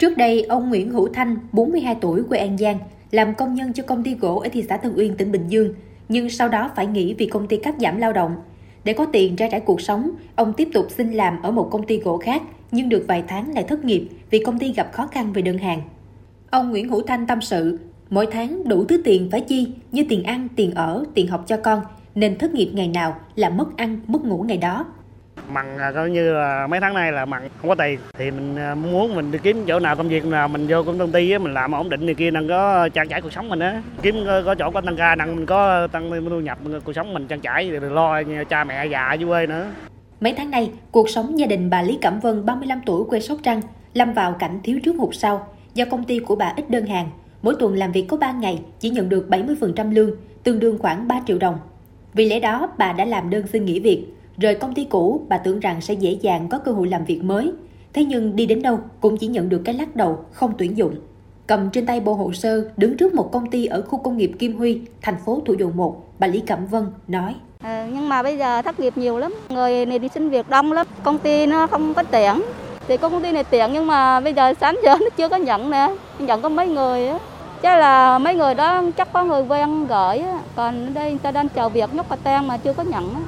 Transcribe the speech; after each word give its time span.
Trước 0.00 0.16
đây, 0.16 0.42
ông 0.42 0.68
Nguyễn 0.68 0.90
Hữu 0.90 1.08
Thanh, 1.12 1.36
42 1.52 1.94
tuổi, 2.00 2.22
quê 2.28 2.38
An 2.38 2.58
Giang, 2.58 2.78
làm 3.10 3.34
công 3.34 3.54
nhân 3.54 3.72
cho 3.72 3.82
công 3.82 4.02
ty 4.02 4.14
gỗ 4.14 4.38
ở 4.38 4.48
thị 4.52 4.64
xã 4.68 4.76
Tân 4.76 4.92
Uyên, 4.96 5.16
tỉnh 5.16 5.32
Bình 5.32 5.44
Dương, 5.48 5.74
nhưng 6.08 6.30
sau 6.30 6.48
đó 6.48 6.70
phải 6.76 6.86
nghỉ 6.86 7.14
vì 7.14 7.26
công 7.26 7.46
ty 7.46 7.56
cắt 7.56 7.74
giảm 7.80 7.96
lao 7.96 8.12
động. 8.12 8.36
Để 8.84 8.92
có 8.92 9.06
tiền 9.12 9.36
ra 9.36 9.48
trải 9.50 9.60
cuộc 9.60 9.80
sống, 9.80 10.10
ông 10.36 10.52
tiếp 10.52 10.68
tục 10.72 10.86
xin 10.90 11.12
làm 11.12 11.42
ở 11.42 11.50
một 11.50 11.68
công 11.70 11.86
ty 11.86 11.98
gỗ 11.98 12.18
khác, 12.18 12.42
nhưng 12.70 12.88
được 12.88 13.04
vài 13.08 13.24
tháng 13.28 13.54
lại 13.54 13.64
thất 13.64 13.84
nghiệp 13.84 14.08
vì 14.30 14.44
công 14.44 14.58
ty 14.58 14.72
gặp 14.72 14.92
khó 14.92 15.06
khăn 15.06 15.32
về 15.32 15.42
đơn 15.42 15.58
hàng. 15.58 15.82
Ông 16.50 16.70
Nguyễn 16.70 16.88
Hữu 16.88 17.02
Thanh 17.06 17.26
tâm 17.26 17.40
sự, 17.40 17.78
mỗi 18.10 18.26
tháng 18.26 18.68
đủ 18.68 18.84
thứ 18.84 19.02
tiền 19.04 19.28
phải 19.30 19.40
chi 19.40 19.72
như 19.92 20.04
tiền 20.08 20.22
ăn, 20.22 20.48
tiền 20.56 20.74
ở, 20.74 21.04
tiền 21.14 21.26
học 21.26 21.44
cho 21.46 21.56
con, 21.56 21.80
nên 22.14 22.38
thất 22.38 22.54
nghiệp 22.54 22.70
ngày 22.74 22.88
nào 22.88 23.16
là 23.36 23.50
mất 23.50 23.76
ăn, 23.76 24.00
mất 24.06 24.24
ngủ 24.24 24.44
ngày 24.48 24.58
đó. 24.58 24.86
Mặn 25.52 25.78
à, 25.78 25.92
coi 25.92 26.10
như 26.10 26.32
là 26.32 26.66
mấy 26.66 26.80
tháng 26.80 26.94
nay 26.94 27.12
là 27.12 27.24
mặn 27.24 27.42
không 27.60 27.68
có 27.68 27.74
tiền 27.74 27.98
thì 28.18 28.30
mình 28.30 28.56
à, 28.56 28.74
muốn 28.74 29.14
mình 29.14 29.32
đi 29.32 29.38
kiếm 29.42 29.64
chỗ 29.66 29.80
nào 29.80 29.96
công 29.96 30.08
việc 30.08 30.24
nào 30.24 30.48
mình 30.48 30.66
vô 30.68 30.82
công 30.82 31.12
ty 31.12 31.38
mình 31.38 31.54
làm 31.54 31.72
ổn 31.72 31.90
định 31.90 32.06
này 32.06 32.14
kia 32.14 32.30
nâng 32.30 32.48
có 32.48 32.88
trang 32.88 33.08
trải 33.08 33.20
cuộc 33.20 33.32
sống 33.32 33.48
mình 33.48 33.60
á 33.60 33.82
kiếm 34.02 34.14
ờ, 34.26 34.42
có 34.46 34.54
chỗ 34.54 34.70
có 34.70 34.80
tăng 34.80 34.96
ca 34.96 35.14
năng 35.14 35.36
mình 35.36 35.46
có 35.46 35.86
tăng 35.86 36.10
thu 36.30 36.40
nhập 36.40 36.58
ờ, 36.72 36.80
cuộc 36.84 36.92
sống 36.92 37.14
mình 37.14 37.26
trang 37.26 37.40
trải 37.40 37.70
rồi 37.70 37.90
lo 37.90 38.22
cha 38.48 38.64
mẹ 38.64 38.86
già 38.86 39.12
dưới 39.12 39.28
quê 39.28 39.46
nữa 39.46 39.66
Mấy 40.20 40.32
tháng 40.32 40.50
nay, 40.50 40.70
cuộc 40.90 41.08
sống 41.08 41.38
gia 41.38 41.46
đình 41.46 41.70
bà 41.70 41.82
Lý 41.82 41.98
Cẩm 42.02 42.20
Vân 42.20 42.46
35 42.46 42.80
tuổi 42.86 43.04
quê 43.04 43.20
Sóc 43.20 43.38
Trăng 43.42 43.60
lâm 43.94 44.12
vào 44.12 44.32
cảnh 44.32 44.60
thiếu 44.62 44.80
trước 44.84 44.96
hụt 44.98 45.14
sau 45.14 45.46
do 45.74 45.84
công 45.90 46.04
ty 46.04 46.18
của 46.18 46.36
bà 46.36 46.52
ít 46.56 46.70
đơn 46.70 46.86
hàng. 46.86 47.10
Mỗi 47.42 47.54
tuần 47.58 47.74
làm 47.74 47.92
việc 47.92 48.04
có 48.08 48.16
3 48.16 48.32
ngày 48.32 48.62
chỉ 48.80 48.90
nhận 48.90 49.08
được 49.08 49.26
70% 49.30 49.92
lương, 49.92 50.10
tương 50.42 50.60
đương 50.60 50.78
khoảng 50.78 51.08
3 51.08 51.20
triệu 51.26 51.38
đồng. 51.38 51.58
Vì 52.14 52.28
lẽ 52.28 52.40
đó, 52.40 52.68
bà 52.78 52.92
đã 52.92 53.04
làm 53.04 53.30
đơn 53.30 53.46
xin 53.46 53.64
nghỉ 53.64 53.80
việc. 53.80 54.06
Rời 54.40 54.54
công 54.54 54.74
ty 54.74 54.84
cũ, 54.84 55.20
bà 55.28 55.38
tưởng 55.38 55.60
rằng 55.60 55.80
sẽ 55.80 55.94
dễ 55.94 56.10
dàng 56.10 56.48
có 56.48 56.58
cơ 56.58 56.72
hội 56.72 56.88
làm 56.88 57.04
việc 57.04 57.24
mới. 57.24 57.52
Thế 57.92 58.04
nhưng 58.04 58.36
đi 58.36 58.46
đến 58.46 58.62
đâu 58.62 58.78
cũng 59.00 59.16
chỉ 59.16 59.26
nhận 59.26 59.48
được 59.48 59.62
cái 59.64 59.74
lắc 59.74 59.96
đầu, 59.96 60.18
không 60.32 60.52
tuyển 60.58 60.76
dụng. 60.76 60.94
Cầm 61.46 61.70
trên 61.70 61.86
tay 61.86 62.00
bộ 62.00 62.14
hồ 62.14 62.32
sơ, 62.32 62.68
đứng 62.76 62.96
trước 62.96 63.14
một 63.14 63.32
công 63.32 63.50
ty 63.50 63.66
ở 63.66 63.82
khu 63.82 63.98
công 63.98 64.16
nghiệp 64.16 64.32
Kim 64.38 64.58
Huy, 64.58 64.80
thành 65.02 65.14
phố 65.24 65.42
Thủ 65.46 65.54
Dầu 65.58 65.70
Một, 65.74 65.96
bà 66.18 66.26
Lý 66.26 66.40
Cẩm 66.40 66.66
Vân 66.66 66.86
nói. 67.08 67.34
À, 67.62 67.88
nhưng 67.92 68.08
mà 68.08 68.22
bây 68.22 68.38
giờ 68.38 68.62
thất 68.62 68.80
nghiệp 68.80 68.92
nhiều 68.96 69.18
lắm, 69.18 69.34
người 69.48 69.86
này 69.86 69.98
đi 69.98 70.08
xin 70.08 70.30
việc 70.30 70.48
đông 70.48 70.72
lắm, 70.72 70.86
công 71.02 71.18
ty 71.18 71.46
nó 71.46 71.66
không 71.66 71.94
có 71.94 72.02
tuyển. 72.02 72.42
Thì 72.88 72.96
công 72.96 73.22
ty 73.22 73.32
này 73.32 73.44
tuyển 73.44 73.70
nhưng 73.72 73.86
mà 73.86 74.20
bây 74.20 74.34
giờ 74.34 74.54
sáng 74.60 74.78
giờ 74.84 74.96
nó 75.00 75.08
chưa 75.16 75.28
có 75.28 75.36
nhận 75.36 75.70
nè, 75.70 75.94
nhận 76.18 76.42
có 76.42 76.48
mấy 76.48 76.68
người 76.68 77.08
á. 77.08 77.18
Chắc 77.62 77.78
là 77.78 78.18
mấy 78.18 78.34
người 78.34 78.54
đó 78.54 78.82
chắc 78.96 79.12
có 79.12 79.24
người 79.24 79.42
quen 79.48 79.86
gửi 79.86 80.18
á, 80.18 80.38
còn 80.56 80.86
ở 80.86 80.90
đây 80.90 81.10
người 81.10 81.20
ta 81.22 81.30
đang 81.30 81.48
chờ 81.48 81.68
việc 81.68 81.94
nhóc 81.94 82.08
và 82.08 82.16
tan 82.16 82.48
mà 82.48 82.56
chưa 82.56 82.72
có 82.72 82.82
nhận 82.82 83.14
á. 83.14 83.20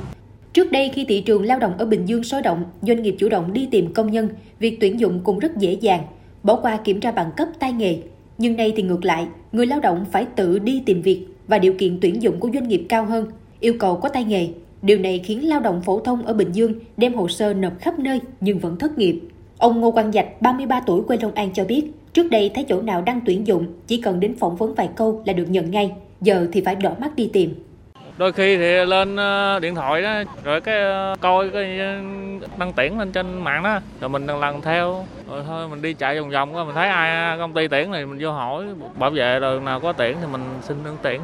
Trước 0.52 0.72
đây 0.72 0.90
khi 0.94 1.04
thị 1.04 1.20
trường 1.20 1.44
lao 1.44 1.58
động 1.58 1.74
ở 1.78 1.86
Bình 1.86 2.06
Dương 2.06 2.24
sôi 2.24 2.42
động, 2.42 2.64
doanh 2.82 3.02
nghiệp 3.02 3.16
chủ 3.18 3.28
động 3.28 3.52
đi 3.52 3.68
tìm 3.70 3.92
công 3.92 4.10
nhân, 4.10 4.28
việc 4.58 4.80
tuyển 4.80 5.00
dụng 5.00 5.20
cũng 5.24 5.38
rất 5.38 5.56
dễ 5.56 5.72
dàng, 5.72 6.02
bỏ 6.42 6.56
qua 6.56 6.76
kiểm 6.76 7.00
tra 7.00 7.12
bằng 7.12 7.30
cấp 7.36 7.48
tay 7.58 7.72
nghề. 7.72 7.98
Nhưng 8.38 8.56
nay 8.56 8.72
thì 8.76 8.82
ngược 8.82 9.04
lại, 9.04 9.26
người 9.52 9.66
lao 9.66 9.80
động 9.80 10.04
phải 10.12 10.26
tự 10.36 10.58
đi 10.58 10.82
tìm 10.86 11.02
việc 11.02 11.26
và 11.48 11.58
điều 11.58 11.72
kiện 11.78 11.98
tuyển 12.00 12.22
dụng 12.22 12.40
của 12.40 12.50
doanh 12.54 12.68
nghiệp 12.68 12.86
cao 12.88 13.04
hơn, 13.04 13.26
yêu 13.60 13.74
cầu 13.78 13.96
có 13.96 14.08
tay 14.08 14.24
nghề. 14.24 14.48
Điều 14.82 14.98
này 14.98 15.18
khiến 15.18 15.48
lao 15.48 15.60
động 15.60 15.82
phổ 15.82 16.00
thông 16.00 16.22
ở 16.22 16.34
Bình 16.34 16.52
Dương 16.52 16.74
đem 16.96 17.14
hồ 17.14 17.28
sơ 17.28 17.54
nộp 17.54 17.78
khắp 17.80 17.98
nơi 17.98 18.20
nhưng 18.40 18.58
vẫn 18.58 18.78
thất 18.78 18.98
nghiệp. 18.98 19.20
Ông 19.58 19.80
Ngô 19.80 19.90
Quang 19.90 20.12
Dạch, 20.12 20.42
33 20.42 20.80
tuổi 20.80 21.02
quê 21.02 21.16
Long 21.22 21.34
An 21.34 21.50
cho 21.54 21.64
biết, 21.64 21.84
trước 22.12 22.30
đây 22.30 22.50
thấy 22.54 22.64
chỗ 22.68 22.82
nào 22.82 23.02
đang 23.02 23.20
tuyển 23.26 23.46
dụng, 23.46 23.66
chỉ 23.86 23.96
cần 23.96 24.20
đến 24.20 24.36
phỏng 24.36 24.56
vấn 24.56 24.74
vài 24.74 24.88
câu 24.96 25.22
là 25.26 25.32
được 25.32 25.50
nhận 25.50 25.70
ngay, 25.70 25.92
giờ 26.20 26.48
thì 26.52 26.60
phải 26.60 26.76
đỏ 26.76 26.94
mắt 27.00 27.16
đi 27.16 27.30
tìm 27.32 27.54
đôi 28.18 28.32
khi 28.32 28.56
thì 28.56 28.84
lên 28.84 29.16
ờ, 29.16 29.58
điện 29.60 29.74
thoại 29.74 30.02
đó 30.02 30.22
rồi 30.44 30.60
cái 30.60 30.80
ờ, 30.80 31.16
coi 31.20 31.50
cái 31.50 31.78
ờ, 31.78 32.00
đăng 32.58 32.72
tuyển 32.76 32.98
lên 32.98 33.12
trên 33.12 33.44
mạng 33.44 33.62
đó 33.62 33.80
rồi 34.00 34.10
mình 34.10 34.26
lần 34.26 34.40
lần 34.40 34.60
theo. 34.60 35.04
Rồi 35.28 35.42
thôi 35.46 35.68
mình 35.68 35.82
đi 35.82 35.94
chạy 35.94 36.20
vòng 36.20 36.30
vòng 36.30 36.66
mình 36.66 36.74
thấy 36.74 36.88
ai 36.88 37.38
công 37.38 37.52
ty 37.52 37.68
tuyển 37.68 37.90
này 37.90 38.06
mình 38.06 38.18
vô 38.22 38.32
hỏi 38.32 38.66
bảo 38.98 39.10
vệ 39.10 39.40
rồi 39.40 39.60
nào 39.60 39.80
có 39.80 39.92
tuyển 39.92 40.16
thì 40.20 40.26
mình 40.32 40.42
xin 40.62 40.76
đơn 40.84 40.96
tuyển 41.02 41.20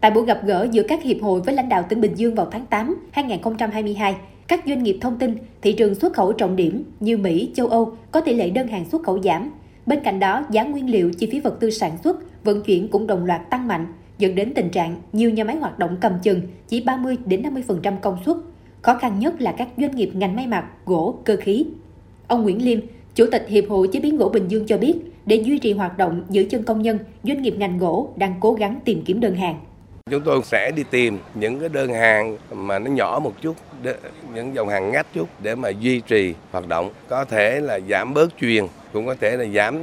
Tại 0.00 0.10
buổi 0.10 0.26
gặp 0.26 0.40
gỡ 0.44 0.66
giữa 0.70 0.82
các 0.88 1.02
hiệp 1.02 1.16
hội 1.22 1.40
với 1.40 1.54
lãnh 1.54 1.68
đạo 1.68 1.84
tỉnh 1.88 2.00
Bình 2.00 2.14
Dương 2.14 2.34
vào 2.34 2.48
tháng 2.50 2.66
8 2.66 3.08
2022, 3.12 4.16
các 4.48 4.60
doanh 4.66 4.82
nghiệp 4.82 4.98
thông 5.00 5.18
tin 5.18 5.36
thị 5.62 5.72
trường 5.72 5.94
xuất 5.94 6.12
khẩu 6.12 6.32
trọng 6.32 6.56
điểm 6.56 6.84
như 7.00 7.16
Mỹ, 7.16 7.50
châu 7.54 7.66
Âu 7.66 7.96
có 8.10 8.20
tỷ 8.20 8.34
lệ 8.34 8.50
đơn 8.50 8.68
hàng 8.68 8.84
xuất 8.84 9.02
khẩu 9.02 9.22
giảm. 9.22 9.50
Bên 9.86 10.00
cạnh 10.04 10.20
đó, 10.20 10.44
giá 10.50 10.62
nguyên 10.62 10.90
liệu, 10.90 11.10
chi 11.18 11.28
phí 11.32 11.40
vật 11.40 11.60
tư 11.60 11.70
sản 11.70 11.92
xuất, 12.04 12.44
vận 12.44 12.62
chuyển 12.62 12.88
cũng 12.88 13.06
đồng 13.06 13.24
loạt 13.24 13.50
tăng 13.50 13.68
mạnh, 13.68 13.86
dẫn 14.20 14.34
đến 14.34 14.52
tình 14.54 14.70
trạng 14.70 14.96
nhiều 15.12 15.30
nhà 15.30 15.44
máy 15.44 15.56
hoạt 15.56 15.78
động 15.78 15.96
cầm 16.00 16.12
chừng 16.22 16.40
chỉ 16.68 16.80
30 16.80 17.16
đến 17.26 17.42
50% 17.42 17.96
công 18.00 18.18
suất. 18.26 18.36
Khó 18.82 18.94
khăn 18.94 19.18
nhất 19.18 19.40
là 19.40 19.52
các 19.52 19.68
doanh 19.76 19.96
nghiệp 19.96 20.10
ngành 20.14 20.36
may 20.36 20.46
mặc, 20.46 20.64
gỗ, 20.86 21.18
cơ 21.24 21.36
khí. 21.36 21.66
Ông 22.26 22.42
Nguyễn 22.42 22.64
Liêm, 22.64 22.80
Chủ 23.14 23.26
tịch 23.32 23.46
Hiệp 23.48 23.64
hội 23.68 23.88
Chế 23.92 24.00
biến 24.00 24.16
gỗ 24.16 24.28
Bình 24.28 24.48
Dương 24.48 24.66
cho 24.66 24.78
biết, 24.78 24.94
để 25.26 25.36
duy 25.36 25.58
trì 25.58 25.72
hoạt 25.72 25.98
động 25.98 26.22
giữ 26.28 26.46
chân 26.50 26.62
công 26.62 26.82
nhân, 26.82 26.98
doanh 27.24 27.42
nghiệp 27.42 27.54
ngành 27.58 27.78
gỗ 27.78 28.08
đang 28.16 28.34
cố 28.40 28.52
gắng 28.52 28.80
tìm 28.84 29.02
kiếm 29.04 29.20
đơn 29.20 29.34
hàng. 29.34 29.60
Chúng 30.10 30.22
tôi 30.24 30.40
sẽ 30.44 30.70
đi 30.76 30.82
tìm 30.90 31.18
những 31.34 31.60
cái 31.60 31.68
đơn 31.68 31.92
hàng 31.92 32.36
mà 32.52 32.78
nó 32.78 32.90
nhỏ 32.90 33.20
một 33.24 33.32
chút, 33.40 33.56
những 34.34 34.54
dòng 34.54 34.68
hàng 34.68 34.92
ngách 34.92 35.06
chút 35.14 35.28
để 35.42 35.54
mà 35.54 35.68
duy 35.68 36.00
trì 36.00 36.34
hoạt 36.50 36.68
động. 36.68 36.90
Có 37.08 37.24
thể 37.24 37.60
là 37.60 37.80
giảm 37.90 38.14
bớt 38.14 38.38
truyền, 38.40 38.64
cũng 38.92 39.06
có 39.06 39.14
thể 39.20 39.36
là 39.36 39.44
giảm 39.54 39.78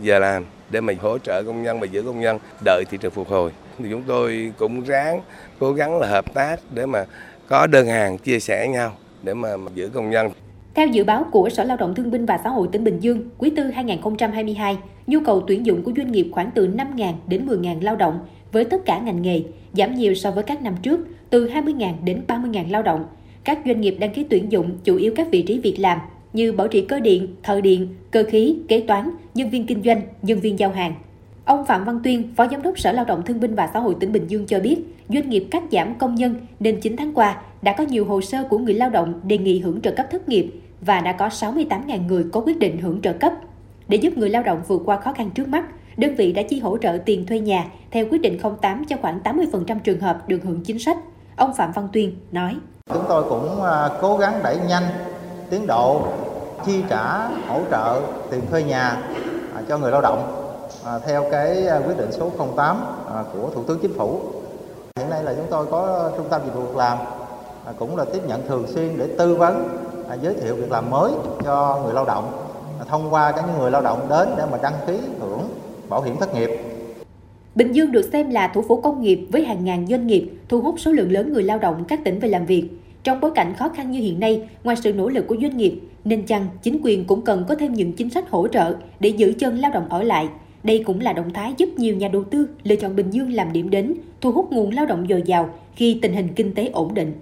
giờ 0.00 0.18
làm 0.18 0.44
để 0.70 0.80
mà 0.80 0.92
hỗ 1.00 1.18
trợ 1.18 1.42
công 1.42 1.62
nhân 1.62 1.80
và 1.80 1.86
giữ 1.86 2.02
công 2.02 2.20
nhân 2.20 2.38
đợi 2.64 2.84
thị 2.90 2.98
trường 3.00 3.12
phục 3.12 3.28
hồi. 3.28 3.50
Thì 3.78 3.84
chúng 3.90 4.02
tôi 4.06 4.52
cũng 4.58 4.84
ráng 4.84 5.20
cố 5.58 5.72
gắng 5.72 5.98
là 5.98 6.06
hợp 6.06 6.34
tác 6.34 6.60
để 6.74 6.86
mà 6.86 7.04
có 7.48 7.66
đơn 7.66 7.86
hàng 7.86 8.18
chia 8.18 8.40
sẻ 8.40 8.68
nhau 8.68 8.92
để 9.22 9.34
mà 9.34 9.48
giữ 9.74 9.88
công 9.88 10.10
nhân. 10.10 10.30
Theo 10.74 10.86
dự 10.86 11.04
báo 11.04 11.26
của 11.32 11.48
Sở 11.48 11.64
Lao 11.64 11.76
động 11.76 11.94
Thương 11.94 12.10
binh 12.10 12.26
và 12.26 12.40
Xã 12.44 12.50
hội 12.50 12.68
tỉnh 12.72 12.84
Bình 12.84 12.98
Dương, 13.00 13.28
quý 13.38 13.50
tư 13.56 13.64
2022, 13.64 14.78
nhu 15.06 15.20
cầu 15.24 15.44
tuyển 15.46 15.66
dụng 15.66 15.82
của 15.82 15.92
doanh 15.96 16.12
nghiệp 16.12 16.28
khoảng 16.32 16.50
từ 16.54 16.68
5.000 16.68 17.12
đến 17.26 17.46
10.000 17.46 17.82
lao 17.82 17.96
động 17.96 18.20
với 18.52 18.64
tất 18.64 18.84
cả 18.84 18.98
ngành 18.98 19.22
nghề, 19.22 19.42
giảm 19.72 19.94
nhiều 19.94 20.14
so 20.14 20.30
với 20.30 20.44
các 20.44 20.62
năm 20.62 20.74
trước, 20.82 21.00
từ 21.30 21.48
20.000 21.48 21.92
đến 22.04 22.22
30.000 22.28 22.70
lao 22.70 22.82
động. 22.82 23.04
Các 23.44 23.58
doanh 23.66 23.80
nghiệp 23.80 23.96
đăng 24.00 24.12
ký 24.12 24.24
tuyển 24.30 24.52
dụng 24.52 24.78
chủ 24.84 24.96
yếu 24.96 25.12
các 25.16 25.28
vị 25.30 25.42
trí 25.42 25.58
việc 25.58 25.76
làm 25.78 25.98
như 26.32 26.52
bảo 26.52 26.68
trì 26.68 26.80
cơ 26.80 27.00
điện, 27.00 27.34
thợ 27.42 27.60
điện, 27.60 27.88
cơ 28.10 28.24
khí, 28.28 28.56
kế 28.68 28.80
toán, 28.80 29.10
nhân 29.34 29.50
viên 29.50 29.66
kinh 29.66 29.82
doanh, 29.82 30.02
nhân 30.22 30.40
viên 30.40 30.58
giao 30.58 30.70
hàng. 30.70 30.94
Ông 31.44 31.64
Phạm 31.64 31.84
Văn 31.84 32.00
Tuyên, 32.04 32.34
Phó 32.36 32.46
Giám 32.50 32.62
đốc 32.62 32.78
Sở 32.78 32.92
Lao 32.92 33.04
động 33.04 33.22
Thương 33.22 33.40
binh 33.40 33.54
và 33.54 33.70
Xã 33.74 33.80
hội 33.80 33.96
tỉnh 34.00 34.12
Bình 34.12 34.26
Dương 34.28 34.46
cho 34.46 34.60
biết, 34.60 34.78
doanh 35.08 35.30
nghiệp 35.30 35.48
cắt 35.50 35.62
giảm 35.72 35.94
công 35.94 36.14
nhân 36.14 36.34
nên 36.60 36.80
9 36.80 36.96
tháng 36.96 37.14
qua 37.14 37.36
đã 37.62 37.74
có 37.78 37.84
nhiều 37.84 38.04
hồ 38.04 38.20
sơ 38.20 38.44
của 38.50 38.58
người 38.58 38.74
lao 38.74 38.90
động 38.90 39.20
đề 39.22 39.38
nghị 39.38 39.60
hưởng 39.60 39.80
trợ 39.80 39.90
cấp 39.90 40.06
thất 40.10 40.28
nghiệp 40.28 40.52
và 40.80 41.00
đã 41.00 41.12
có 41.12 41.28
68.000 41.28 42.06
người 42.06 42.24
có 42.32 42.40
quyết 42.40 42.58
định 42.58 42.78
hưởng 42.78 43.00
trợ 43.00 43.12
cấp. 43.12 43.32
Để 43.88 43.96
giúp 43.96 44.18
người 44.18 44.30
lao 44.30 44.42
động 44.42 44.62
vượt 44.68 44.82
qua 44.84 44.96
khó 44.96 45.12
khăn 45.12 45.30
trước 45.30 45.48
mắt, 45.48 45.64
đơn 45.96 46.14
vị 46.14 46.32
đã 46.32 46.42
chi 46.42 46.60
hỗ 46.60 46.78
trợ 46.78 46.98
tiền 47.06 47.26
thuê 47.26 47.40
nhà 47.40 47.64
theo 47.90 48.06
quyết 48.10 48.20
định 48.22 48.38
08 48.60 48.84
cho 48.88 48.96
khoảng 49.02 49.20
80% 49.24 49.78
trường 49.84 50.00
hợp 50.00 50.28
được 50.28 50.38
hưởng 50.42 50.60
chính 50.64 50.78
sách. 50.78 50.96
Ông 51.36 51.54
Phạm 51.54 51.72
Văn 51.72 51.88
Tuyên 51.92 52.16
nói. 52.32 52.56
Chúng 52.94 53.04
tôi 53.08 53.24
cũng 53.28 53.62
à, 53.62 53.88
cố 54.00 54.16
gắng 54.16 54.40
đẩy 54.44 54.56
nhanh 54.68 54.84
tiến 55.50 55.66
độ 55.66 56.02
chi 56.66 56.82
trả 56.88 57.28
hỗ 57.48 57.60
trợ 57.70 58.00
tiền 58.30 58.40
thuê 58.50 58.62
nhà 58.62 58.96
à, 59.54 59.62
cho 59.68 59.78
người 59.78 59.90
lao 59.90 60.00
động 60.00 60.41
à, 60.84 60.98
theo 61.06 61.24
cái 61.30 61.66
à, 61.66 61.80
quyết 61.86 61.98
định 61.98 62.12
số 62.12 62.30
08 62.56 62.76
à, 63.14 63.24
của 63.32 63.50
Thủ 63.54 63.62
tướng 63.62 63.78
Chính 63.82 63.92
phủ. 63.92 64.20
Hiện 64.98 65.10
nay 65.10 65.24
là 65.24 65.34
chúng 65.34 65.46
tôi 65.50 65.66
có 65.66 66.10
trung 66.16 66.26
tâm 66.30 66.40
dịch 66.46 66.54
vụ 66.54 66.60
việc 66.60 66.76
làm 66.76 66.98
à, 67.66 67.72
cũng 67.78 67.96
là 67.96 68.04
tiếp 68.12 68.20
nhận 68.28 68.46
thường 68.48 68.66
xuyên 68.66 68.98
để 68.98 69.08
tư 69.18 69.34
vấn 69.34 69.78
giới 70.22 70.34
thiệu 70.34 70.54
việc 70.54 70.72
làm 70.72 70.90
mới 70.90 71.12
cho 71.44 71.80
người 71.84 71.94
lao 71.94 72.04
động 72.04 72.32
thông 72.88 73.14
qua 73.14 73.32
các 73.32 73.44
người 73.58 73.70
lao 73.70 73.82
động 73.82 74.06
đến 74.10 74.28
để 74.36 74.44
mà 74.52 74.58
đăng 74.62 74.74
ký 74.86 74.98
hưởng 75.20 75.40
bảo 75.88 76.02
hiểm 76.02 76.16
thất 76.16 76.34
nghiệp. 76.34 76.50
Bình 77.54 77.72
Dương 77.72 77.92
được 77.92 78.10
xem 78.12 78.30
là 78.30 78.48
thủ 78.54 78.64
phủ 78.68 78.80
công 78.80 79.02
nghiệp 79.02 79.26
với 79.32 79.44
hàng 79.44 79.64
ngàn 79.64 79.86
doanh 79.86 80.06
nghiệp 80.06 80.30
thu 80.48 80.60
hút 80.60 80.74
số 80.78 80.92
lượng 80.92 81.12
lớn 81.12 81.32
người 81.32 81.42
lao 81.42 81.58
động 81.58 81.84
các 81.88 82.00
tỉnh 82.04 82.18
về 82.18 82.28
làm 82.28 82.46
việc. 82.46 82.68
Trong 83.04 83.20
bối 83.20 83.30
cảnh 83.34 83.54
khó 83.58 83.68
khăn 83.68 83.90
như 83.90 84.00
hiện 84.00 84.20
nay, 84.20 84.48
ngoài 84.64 84.76
sự 84.84 84.92
nỗ 84.92 85.08
lực 85.08 85.26
của 85.28 85.36
doanh 85.42 85.56
nghiệp, 85.56 85.80
nên 86.04 86.26
chăng 86.26 86.46
chính 86.62 86.80
quyền 86.82 87.04
cũng 87.04 87.22
cần 87.22 87.44
có 87.48 87.54
thêm 87.54 87.72
những 87.72 87.92
chính 87.92 88.10
sách 88.10 88.30
hỗ 88.30 88.48
trợ 88.48 88.74
để 89.00 89.08
giữ 89.08 89.32
chân 89.38 89.58
lao 89.58 89.70
động 89.70 89.86
ở 89.88 90.02
lại. 90.02 90.28
Đây 90.64 90.82
cũng 90.86 91.00
là 91.00 91.12
động 91.12 91.32
thái 91.32 91.54
giúp 91.58 91.68
nhiều 91.76 91.96
nhà 91.96 92.08
đầu 92.08 92.24
tư 92.24 92.48
lựa 92.62 92.76
chọn 92.76 92.96
Bình 92.96 93.10
Dương 93.10 93.32
làm 93.32 93.52
điểm 93.52 93.70
đến, 93.70 93.94
thu 94.20 94.32
hút 94.32 94.52
nguồn 94.52 94.74
lao 94.74 94.86
động 94.86 95.06
dồi 95.08 95.22
dào 95.26 95.50
khi 95.76 95.98
tình 96.02 96.12
hình 96.12 96.28
kinh 96.36 96.54
tế 96.54 96.66
ổn 96.72 96.94
định. 96.94 97.12